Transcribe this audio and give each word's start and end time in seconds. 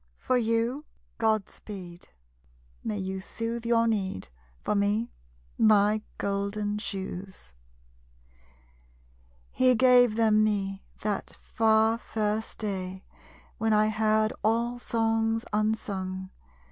For 0.17 0.35
you, 0.35 0.85
Godspeed! 1.19 2.09
May 2.83 2.97
you 2.97 3.19
soothe 3.19 3.67
your 3.67 3.85
need. 3.87 4.29
For 4.63 4.73
me, 4.73 5.11
my 5.59 6.01
golden 6.17 6.79
shoes! 6.79 7.53
_He 9.55 9.77
gave 9.77 10.15
them 10.15 10.43
me, 10.43 10.81
that 11.01 11.35
far, 11.39 11.99
first 11.99 12.57
day 12.57 13.03
When 13.59 13.73
I 13.73 13.89
heard 13.89 14.33
all 14.43 14.79
Songs 14.79 15.45
unsung. 15.53 16.31